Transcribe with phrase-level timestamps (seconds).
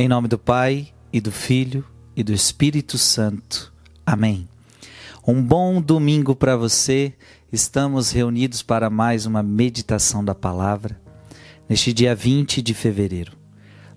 [0.00, 3.72] Em nome do Pai, e do Filho, e do Espírito Santo.
[4.06, 4.48] Amém.
[5.26, 7.12] Um bom domingo para você.
[7.52, 11.00] Estamos reunidos para mais uma meditação da palavra,
[11.68, 13.32] neste dia 20 de fevereiro.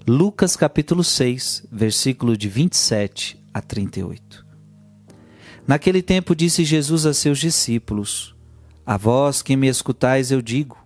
[0.08, 4.44] Lucas capítulo 6, versículo de 27 a 38.
[5.68, 8.36] Naquele tempo disse Jesus a seus discípulos:
[8.84, 10.81] A vós que me escutais eu digo: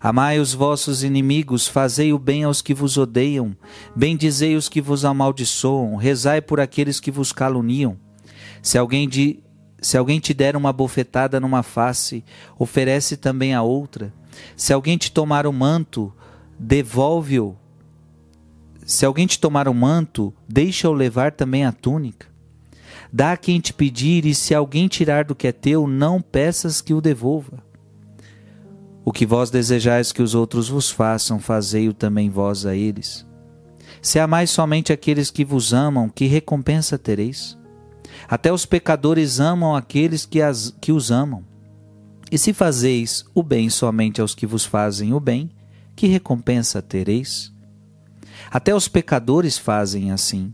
[0.00, 3.56] Amai os vossos inimigos, fazei o bem aos que vos odeiam,
[3.94, 7.96] bendizei os que vos amaldiçoam, rezai por aqueles que vos caluniam.
[8.62, 9.40] Se alguém, de,
[9.80, 12.24] se alguém te der uma bofetada numa face,
[12.58, 14.12] oferece também a outra.
[14.56, 16.12] Se alguém te tomar o manto,
[16.58, 17.56] devolve-o.
[18.84, 22.28] Se alguém te tomar o manto, deixa-o levar também a túnica.
[23.12, 26.80] Dá a quem te pedir, e se alguém tirar do que é teu, não peças
[26.80, 27.64] que o devolva.
[29.08, 33.24] O que vós desejais que os outros vos façam, fazei-o também vós a eles.
[34.02, 37.56] Se amais somente aqueles que vos amam, que recompensa tereis?
[38.28, 41.44] Até os pecadores amam aqueles que, as, que os amam.
[42.32, 45.52] E se fazeis o bem somente aos que vos fazem o bem,
[45.94, 47.54] que recompensa tereis?
[48.50, 50.52] Até os pecadores fazem assim.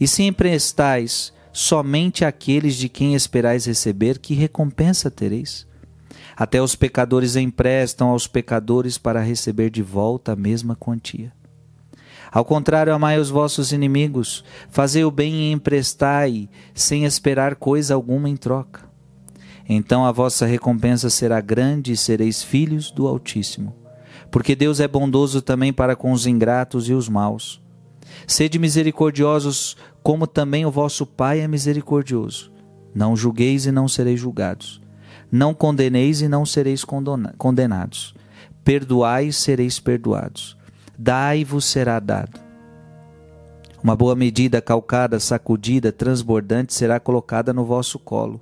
[0.00, 5.66] E se emprestais somente àqueles de quem esperais receber, que recompensa tereis?
[6.36, 11.32] Até os pecadores emprestam aos pecadores para receber de volta a mesma quantia.
[12.30, 18.28] Ao contrário, amai os vossos inimigos, fazei o bem e emprestai, sem esperar coisa alguma
[18.28, 18.84] em troca.
[19.66, 23.74] Então a vossa recompensa será grande e sereis filhos do Altíssimo.
[24.30, 27.62] Porque Deus é bondoso também para com os ingratos e os maus.
[28.26, 32.52] Sede misericordiosos, como também o vosso Pai é misericordioso.
[32.94, 34.85] Não julgueis e não sereis julgados.
[35.30, 36.84] Não condeneis e não sereis
[37.36, 38.14] condenados.
[38.64, 40.56] Perdoai e sereis perdoados.
[40.98, 42.40] Dai-vos será dado.
[43.82, 48.40] Uma boa medida, calcada, sacudida, transbordante será colocada no vosso colo.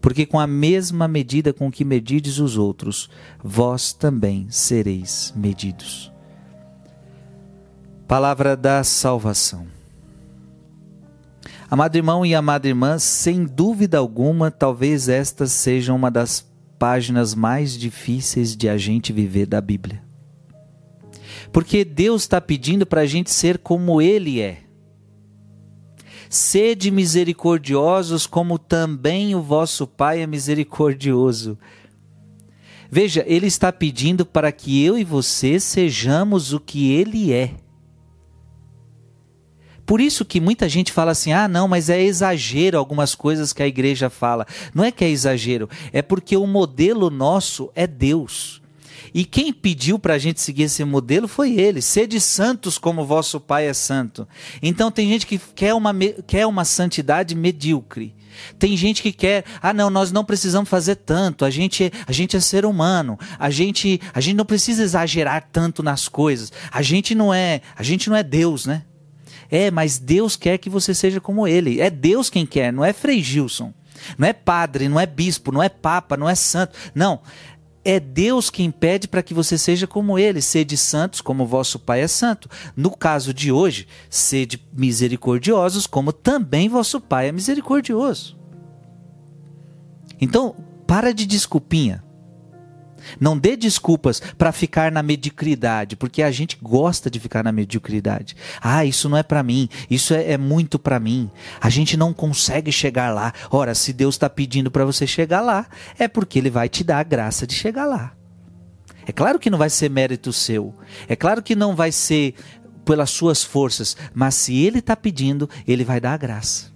[0.00, 3.08] Porque com a mesma medida com que medides os outros,
[3.42, 6.12] vós também sereis medidos.
[8.06, 9.66] Palavra da salvação.
[11.74, 16.48] Amado irmão e amada irmã, sem dúvida alguma, talvez esta seja uma das
[16.78, 20.00] páginas mais difíceis de a gente viver da Bíblia.
[21.52, 24.58] Porque Deus está pedindo para a gente ser como Ele é.
[26.30, 31.58] Sede misericordiosos, como também o vosso Pai é misericordioso.
[32.88, 37.63] Veja, Ele está pedindo para que eu e você sejamos o que Ele é.
[39.86, 43.62] Por isso que muita gente fala assim: ah, não, mas é exagero algumas coisas que
[43.62, 44.46] a igreja fala.
[44.74, 48.62] Não é que é exagero, é porque o modelo nosso é Deus.
[49.12, 51.80] E quem pediu para a gente seguir esse modelo foi ele.
[51.80, 54.26] Sede santos como vosso Pai é santo.
[54.60, 55.94] Então tem gente que quer uma,
[56.26, 58.12] quer uma santidade medíocre.
[58.58, 62.36] Tem gente que quer, ah não, nós não precisamos fazer tanto, a gente, a gente
[62.36, 66.52] é ser humano, a gente, a gente não precisa exagerar tanto nas coisas.
[66.72, 68.82] A gente não é, a gente não é Deus, né?
[69.54, 71.80] É, mas Deus quer que você seja como ele.
[71.80, 73.72] É Deus quem quer, não é Frei Gilson.
[74.18, 76.76] Não é padre, não é bispo, não é papa, não é santo.
[76.92, 77.20] Não.
[77.84, 82.00] É Deus quem pede para que você seja como ele, sede santos, como vosso Pai
[82.00, 82.50] é santo.
[82.74, 88.36] No caso de hoje, sede misericordiosos, como também vosso Pai é misericordioso.
[90.20, 92.03] Então, para de desculpinha.
[93.20, 98.36] Não dê desculpas para ficar na mediocridade, porque a gente gosta de ficar na mediocridade.
[98.60, 101.30] Ah, isso não é para mim, isso é, é muito para mim.
[101.60, 103.32] A gente não consegue chegar lá.
[103.50, 105.66] Ora, se Deus está pedindo para você chegar lá,
[105.98, 108.12] é porque Ele vai te dar a graça de chegar lá.
[109.06, 110.74] É claro que não vai ser mérito seu.
[111.06, 112.34] É claro que não vai ser
[112.84, 113.96] pelas suas forças.
[114.14, 116.72] Mas se Ele está pedindo, Ele vai dar a graça.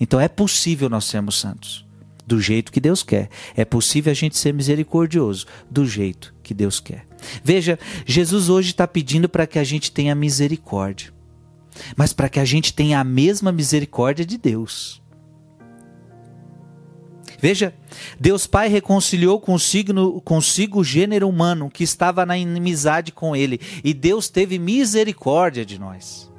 [0.00, 1.86] Então é possível nós sermos santos
[2.26, 3.28] do jeito que Deus quer.
[3.56, 7.06] É possível a gente ser misericordioso do jeito que Deus quer.
[7.42, 11.12] Veja, Jesus hoje está pedindo para que a gente tenha misericórdia,
[11.96, 15.00] mas para que a gente tenha a mesma misericórdia de Deus.
[17.38, 17.74] Veja,
[18.20, 23.92] Deus Pai reconciliou consigo, consigo o gênero humano que estava na inimizade com ele, e
[23.92, 26.31] Deus teve misericórdia de nós.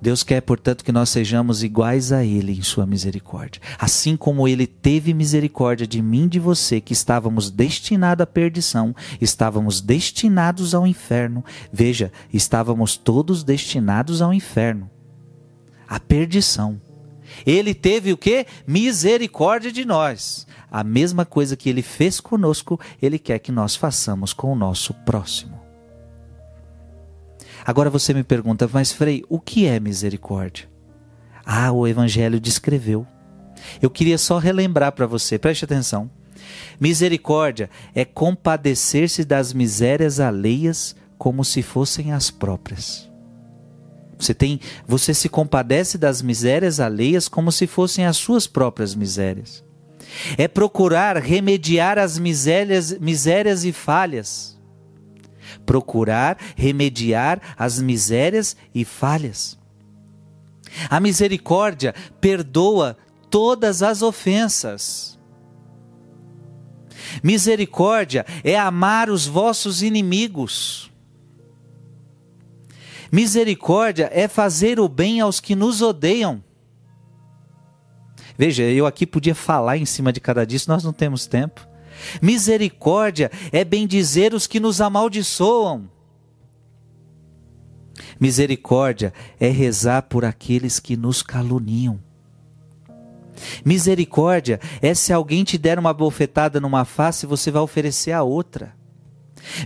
[0.00, 3.60] Deus quer, portanto, que nós sejamos iguais a Ele em Sua misericórdia.
[3.78, 8.94] Assim como Ele teve misericórdia de mim e de você, que estávamos destinados à perdição,
[9.20, 11.44] estávamos destinados ao inferno.
[11.72, 14.90] Veja, estávamos todos destinados ao inferno,
[15.86, 16.80] à perdição.
[17.46, 18.46] Ele teve o que?
[18.66, 20.46] Misericórdia de nós.
[20.70, 24.94] A mesma coisa que Ele fez conosco, Ele quer que nós façamos com o nosso
[24.94, 25.59] próximo.
[27.64, 30.68] Agora você me pergunta, mas Frei, o que é misericórdia?
[31.44, 33.06] Ah, o Evangelho descreveu.
[33.80, 36.10] Eu queria só relembrar para você, preste atenção.
[36.78, 43.10] Misericórdia é compadecer-se das misérias alheias como se fossem as próprias.
[44.18, 49.64] Você tem, você se compadece das misérias alheias como se fossem as suas próprias misérias.
[50.36, 54.59] É procurar remediar as misérias, misérias e falhas.
[55.64, 59.58] Procurar remediar as misérias e falhas.
[60.88, 62.96] A misericórdia perdoa
[63.28, 65.18] todas as ofensas.
[67.22, 70.90] Misericórdia é amar os vossos inimigos.
[73.10, 76.42] Misericórdia é fazer o bem aos que nos odeiam.
[78.38, 81.69] Veja, eu aqui podia falar em cima de cada disso, nós não temos tempo.
[82.20, 85.88] Misericórdia é bendizer os que nos amaldiçoam.
[88.18, 92.00] Misericórdia é rezar por aqueles que nos caluniam.
[93.64, 98.74] Misericórdia é se alguém te der uma bofetada numa face, você vai oferecer a outra.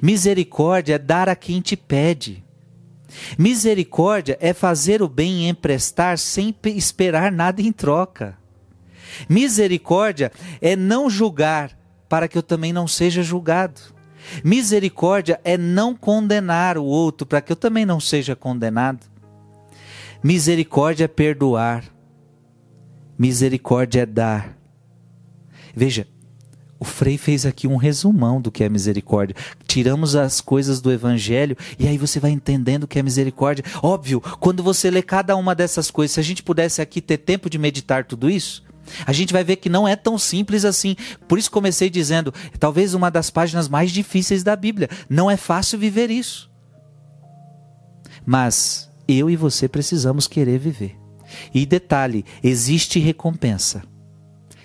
[0.01, 2.45] Misericórdia é dar a quem te pede.
[3.39, 8.37] Misericórdia é fazer o bem e emprestar sem esperar nada em troca.
[9.29, 11.77] Misericórdia é não julgar
[12.09, 13.81] para que eu também não seja julgado.
[14.43, 19.07] Misericórdia é não condenar o outro para que eu também não seja condenado.
[20.23, 21.85] Misericórdia é perdoar.
[23.19, 24.57] Misericórdia é dar.
[25.77, 26.07] Veja,
[26.79, 29.37] o Frei fez aqui um resumão do que é misericórdia.
[29.67, 33.65] Tiramos as coisas do Evangelho e aí você vai entendendo o que é misericórdia.
[33.83, 37.49] Óbvio, quando você lê cada uma dessas coisas, se a gente pudesse aqui ter tempo
[37.49, 38.63] de meditar tudo isso,
[39.07, 40.97] a gente vai ver que não é tão simples assim.
[41.29, 44.89] Por isso comecei dizendo, talvez uma das páginas mais difíceis da Bíblia.
[45.09, 46.51] Não é fácil viver isso.
[48.25, 50.97] Mas eu e você precisamos querer viver.
[51.53, 53.83] E detalhe: existe recompensa.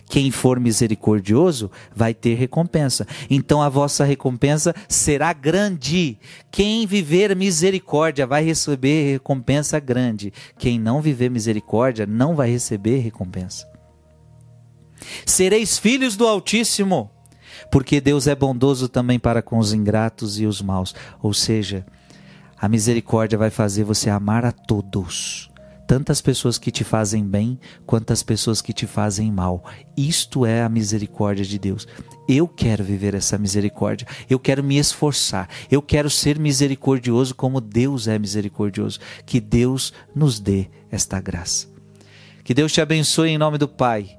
[0.10, 3.06] Quem for misericordioso vai ter recompensa.
[3.30, 6.18] Então a vossa recompensa será grande.
[6.50, 10.34] Quem viver misericórdia vai receber recompensa grande.
[10.58, 13.70] Quem não viver misericórdia não vai receber recompensa.
[15.26, 17.12] Sereis filhos do Altíssimo,
[17.72, 20.96] porque Deus é bondoso também para com os ingratos e os maus.
[21.22, 21.86] Ou seja,
[22.58, 25.50] a misericórdia vai fazer você amar a todos
[25.90, 29.66] tantas pessoas que te fazem bem quanto as pessoas que te fazem mal.
[29.98, 31.88] Isto é a misericórdia de Deus.
[32.28, 34.08] Eu quero viver essa misericórdia.
[34.30, 35.50] Eu quero me esforçar.
[35.72, 39.00] Eu quero ser misericordioso como Deus é misericordioso.
[39.26, 41.68] Que Deus nos dê esta graça.
[42.44, 44.19] Que Deus te abençoe em nome do Pai